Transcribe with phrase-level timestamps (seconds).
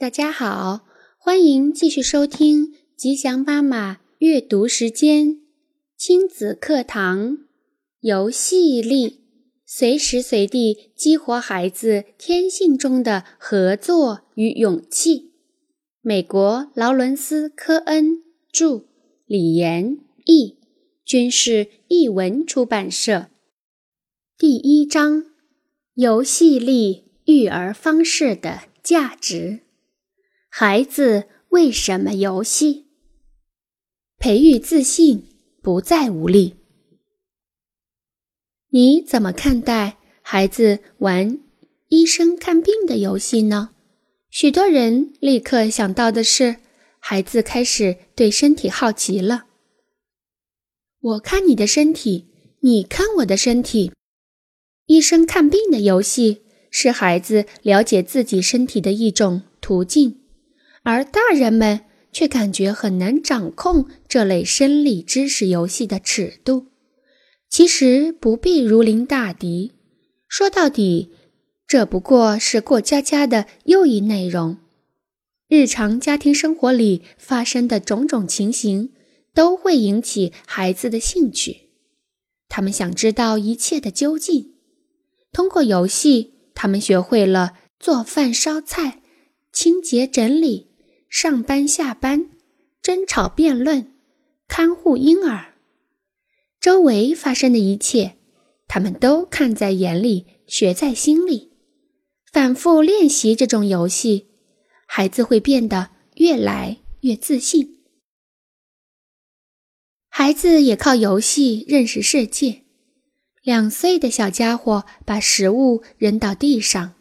[0.00, 0.86] 大家好，
[1.18, 5.40] 欢迎继续收听吉祥妈妈阅读时间，
[5.96, 7.38] 亲子课堂，
[7.98, 9.18] 游戏力，
[9.66, 15.32] 随时随地激活孩子天性中的合作与勇气。
[16.00, 18.22] 美国劳伦斯·科恩
[18.52, 18.84] 著，
[19.26, 20.58] 李岩译，
[21.04, 23.26] 军事译文出版社。
[24.38, 25.24] 第一章：
[25.94, 29.62] 游戏力育儿方式的价值。
[30.60, 32.86] 孩子为什么游戏？
[34.18, 35.22] 培育自信，
[35.62, 36.56] 不再无力。
[38.70, 41.38] 你怎么看待孩子玩
[41.90, 43.70] 医生看病的游戏呢？
[44.30, 46.56] 许多人立刻想到的是，
[46.98, 49.44] 孩子开始对身体好奇了。
[50.98, 52.26] 我看你的身体，
[52.62, 53.92] 你看我的身体。
[54.86, 60.22] 医生看病的游戏是孩子了解自己身体的一种途径。
[60.88, 66.68] 而大人们却感觉很难掌控这类生理知识游戏的尺度。
[67.50, 69.72] 其实不必如临大敌，
[70.26, 71.12] 说到底，
[71.66, 74.56] 这不过是过家家的又一内容。
[75.46, 78.94] 日常家庭生活里发生的种种情形，
[79.34, 81.68] 都会引起孩子的兴趣。
[82.48, 84.54] 他们想知道一切的究竟。
[85.32, 89.02] 通过游戏，他们学会了做饭、烧菜、
[89.52, 90.67] 清洁、整理。
[91.08, 92.28] 上班、下班，
[92.82, 93.92] 争吵、辩论，
[94.46, 95.54] 看护婴儿，
[96.60, 98.16] 周围发生的一切，
[98.66, 101.52] 他们都看在眼里，学在心里。
[102.30, 104.26] 反复练习这种游戏，
[104.86, 107.78] 孩子会变得越来越自信。
[110.10, 112.64] 孩子也靠游戏认识世界。
[113.42, 116.94] 两岁的小家伙把食物扔到地上，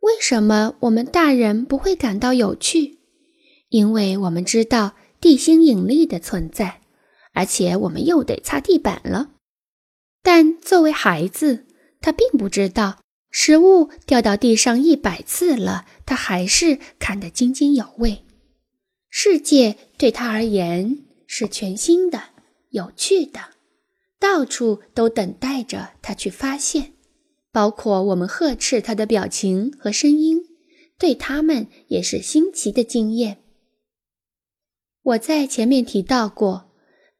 [0.00, 2.98] 为什么我们大人不会感到有趣？
[3.72, 6.82] 因为我们知道地心引力的存在，
[7.32, 9.30] 而且我们又得擦地板了。
[10.22, 11.64] 但作为孩子，
[12.02, 12.98] 他并不知道
[13.30, 18.26] 食物掉到地上一百次了，他还是看得津津有味。
[19.08, 22.24] 世界对他而言是全新的、
[22.68, 23.40] 有趣的，
[24.20, 26.92] 到处都等待着他去发现，
[27.50, 30.42] 包括我们呵斥他的表情和声音，
[30.98, 33.38] 对他们也是新奇的经验。
[35.04, 36.70] 我在前面提到过，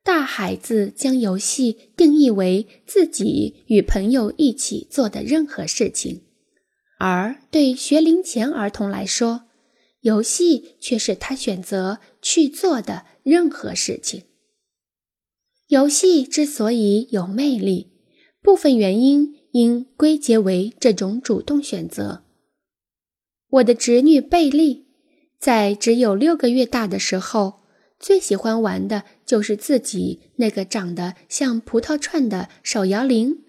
[0.04, 6.22] 大孩子将游戏定义为自己与朋友一起做的任何事情，
[7.00, 9.46] 而对学龄前儿童来说，
[10.02, 14.22] 游戏却是他选择去做的任何事情。
[15.66, 17.90] 游戏之所以有魅力，
[18.40, 22.22] 部分原因应归结为这种主动选择。
[23.48, 24.86] 我的侄女贝利
[25.40, 27.61] 在只有六个月大的时候。
[28.02, 33.44] 最喜欢玩的就是自己那个长得像葡萄串的手摇铃，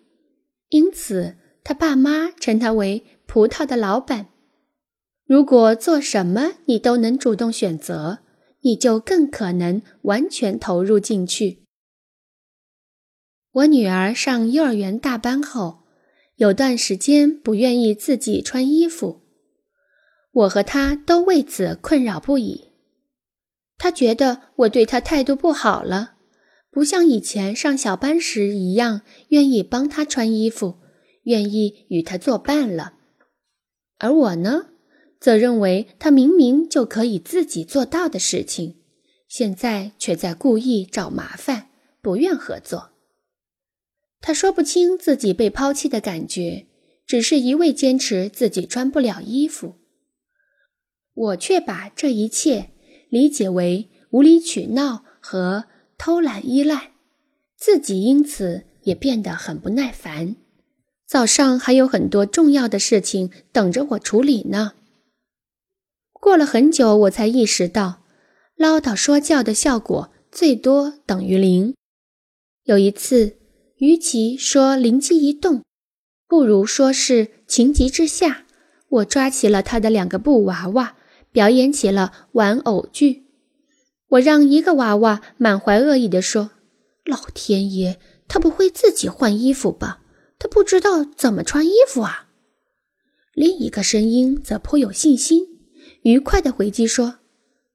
[0.69, 4.28] 因此他爸妈称他为“葡萄的老板”。
[5.25, 8.19] 如果做什么你都能主动选择，
[8.62, 11.63] 你就更可能完全投入进去。
[13.53, 15.80] 我女儿上幼儿园大班后，
[16.36, 19.24] 有段时间不愿意自己穿衣服，
[20.31, 22.73] 我和她都为此困扰不已。
[23.84, 26.14] 他觉得我对他态度不好了，
[26.72, 30.78] 不像以前上小班时一样愿意帮他穿衣服，
[31.24, 32.94] 愿意与他作伴了。
[33.98, 34.68] 而我呢，
[35.20, 38.78] 则认为他明明就可以自己做到的事情，
[39.28, 41.68] 现在却在故意找麻烦，
[42.02, 42.92] 不愿合作。
[44.22, 46.68] 他说不清自己被抛弃的感觉，
[47.06, 49.76] 只是一味坚持自己穿不了衣服。
[51.14, 52.70] 我却把这一切。
[53.13, 55.66] 理解为无理取闹和
[56.00, 56.94] 偷懒依赖，
[57.56, 60.35] 自己因此也变得很不耐烦。
[61.06, 64.74] 早上还有很多重要的事情等着我处理呢。
[66.12, 68.01] 过了很久，我才意识到，
[68.56, 71.75] 唠叨说教的效果最多等于零。
[72.63, 73.38] 有一次，
[73.77, 75.62] 与其说灵机一动，
[76.27, 78.48] 不如说是情急之下，
[78.89, 80.95] 我抓起了他的两个布娃娃。
[81.33, 83.25] 表演起了玩偶剧，
[84.07, 86.51] 我让一个娃娃满怀恶意地说
[87.03, 90.01] ：“老天爷，他不会自己换衣服吧？
[90.38, 92.30] 他不知道怎么穿衣服啊！”
[93.33, 95.47] 另一个声音则颇有信心，
[96.03, 97.18] 愉快地回击说：“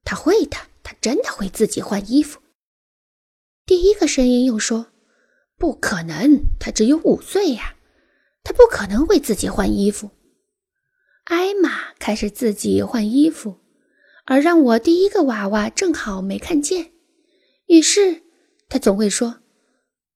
[0.05, 2.39] 他会的，他真的会自己换衣服。”
[3.67, 4.87] 第一个声音又说
[5.59, 7.75] ：“不可能，他只有五岁呀，
[8.41, 10.11] 他不可能会自己换衣服。”
[11.29, 13.59] 艾玛开始自己换衣服，
[14.25, 16.91] 而让我第一个娃娃正好没看见。
[17.67, 18.23] 于是
[18.67, 19.41] 他总会说：“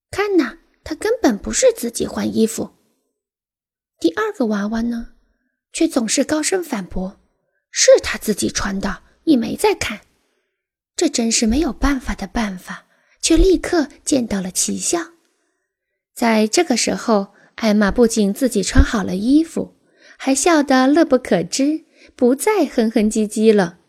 [0.10, 2.72] 看呐，他根本不是自己换衣服。”
[4.02, 5.10] 第二个娃娃呢，
[5.72, 7.22] 却总是高声反驳
[7.70, 10.02] ：“是他自己穿的，你没在看。”
[10.98, 12.88] 这真是没有办法的办法，
[13.22, 15.12] 却立刻见到了奇效。
[16.16, 19.76] 在这个时候，艾玛不仅自己穿好了衣服，
[20.26, 21.84] 还笑得乐不可支，
[22.16, 23.80] 不再哼哼唧唧了。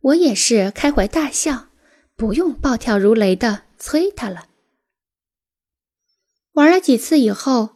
[0.00, 1.70] 我也是开怀大笑，
[2.14, 4.44] 不用暴跳如雷的催他了。
[6.52, 7.70] 玩了几次以后，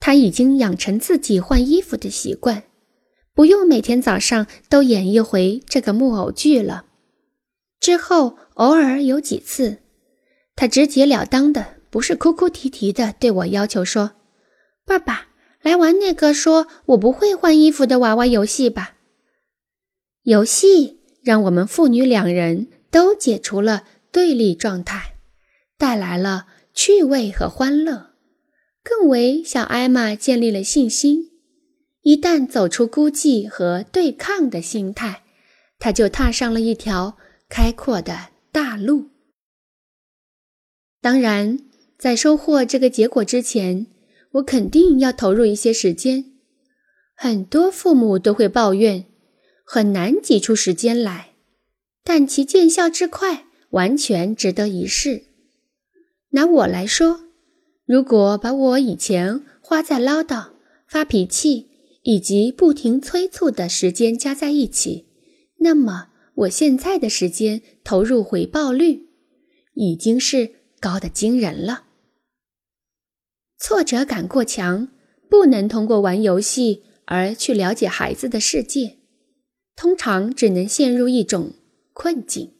[0.00, 2.64] 他已经养成自己换衣服的习惯，
[3.32, 6.86] 不用每天早上都演一回这个木偶剧了。
[7.78, 9.78] 之后，偶尔有几次，
[10.56, 14.14] 他直截了当的，不是哭哭啼啼的对我要求说
[14.84, 15.28] ：“爸爸，
[15.62, 18.96] 来玩那个说我不会换衣服的娃娃游戏吧。”
[20.24, 20.98] 游戏。
[21.22, 25.14] 让我们父女两人都解除了对立状态，
[25.78, 28.10] 带来了趣味和欢乐，
[28.82, 31.30] 更为小艾玛建立了信心。
[32.00, 35.22] 一旦走出孤寂和对抗的心态，
[35.78, 37.16] 她就踏上了一条
[37.48, 39.10] 开阔的大路。
[41.00, 41.60] 当然，
[41.96, 43.86] 在收获这个结果之前，
[44.32, 46.24] 我肯定要投入一些时间。
[47.14, 49.06] 很多父母都会抱怨。
[49.64, 51.30] 很难挤出时间来，
[52.04, 55.22] 但其见效之快，完全值得一试。
[56.30, 57.20] 拿我来说，
[57.86, 60.50] 如果把我以前花在唠叨、
[60.86, 61.68] 发脾气
[62.02, 65.06] 以及不停催促的时间加在一起，
[65.60, 69.06] 那么我现在的时间投入回报率
[69.74, 70.50] 已经是
[70.80, 71.84] 高的惊人了。
[73.64, 74.88] 挫折感过强，
[75.30, 78.98] 不能通过玩游戏而去了解孩子的世界。
[79.76, 81.52] 通常只能陷入一种
[81.92, 82.54] 困境，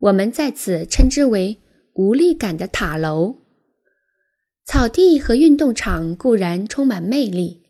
[0.00, 1.58] 我们在此称之为
[1.94, 3.36] 无力感的塔楼。
[4.66, 7.62] 草地和运动场固然充满魅力，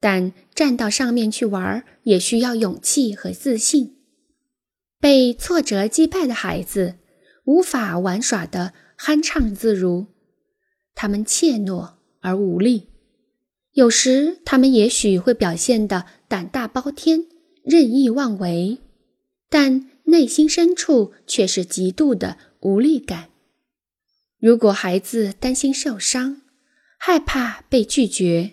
[0.00, 3.98] 但站到上面去玩也需要勇气和自信。
[4.98, 6.96] 被挫折击败的孩子
[7.44, 10.06] 无法玩耍的酣畅自如，
[10.94, 12.88] 他们怯懦而无力，
[13.72, 17.26] 有时他们也许会表现得胆大包天。
[17.62, 18.78] 任意妄为，
[19.48, 23.30] 但内心深处却是极度的无力感。
[24.38, 26.42] 如果孩子担心受伤，
[26.98, 28.52] 害怕被拒绝，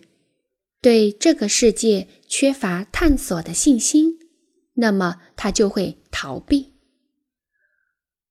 [0.82, 4.18] 对这个世界缺乏探索的信心，
[4.76, 6.72] 那么他就会逃避。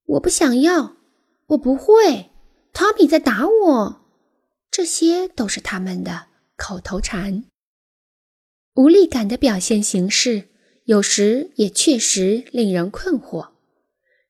[0.06, 0.96] 我不想要，
[1.48, 2.29] 我不会。
[2.80, 4.06] 汤米在打我，
[4.70, 7.44] 这些都是他们的口头禅。
[8.72, 10.48] 无力感的表现形式。
[10.86, 13.50] 有时也确实令人困惑，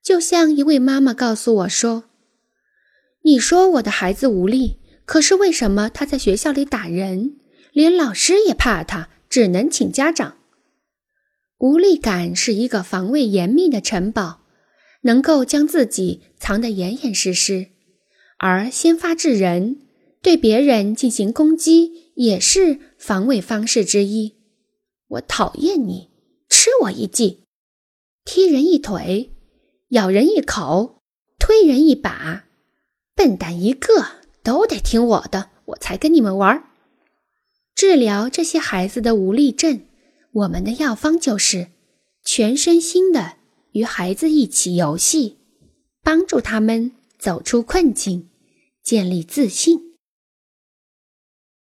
[0.03, 2.11] 就像一位妈妈告诉我说
[3.23, 7.37] ：“你说我的孩子无力，可是为什么他在学校里打人，
[7.73, 10.39] 连老师也怕他，只能请家长？”
[11.59, 14.41] 无力感是一个防卫严密的城堡，
[15.03, 17.69] 能够将自己藏得严严实实，
[18.43, 19.83] 而先发制人，
[20.23, 24.37] 对别人进行攻击也是防卫方式之一。
[25.09, 26.09] 我讨厌你。
[26.53, 27.45] 吃我一记，
[28.25, 29.31] 踢人一腿，
[29.91, 31.01] 咬人一口，
[31.39, 32.47] 推人一把，
[33.15, 34.05] 笨蛋一个，
[34.43, 36.65] 都得听我的，我才跟你们玩。
[37.77, 39.83] 治疗这些孩子的无力症，
[40.33, 41.69] 我们的药方就是
[42.25, 43.37] 全身心的
[43.73, 45.39] 与孩子一起游戏，
[46.03, 48.30] 帮助他们走出困境，
[48.83, 49.90] 建立自信。